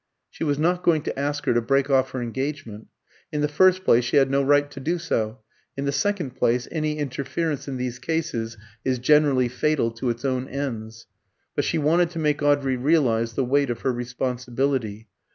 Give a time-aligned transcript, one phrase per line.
[0.31, 2.87] She was not going to ask her to break off her engagement.
[3.31, 5.41] In the first place, she had no right to do so;
[5.77, 10.47] in the second place, any interference in these cases is generally fatal to its own
[10.47, 11.05] ends.
[11.55, 15.07] But she wanted to make Audrey realise the weight of her responsibility.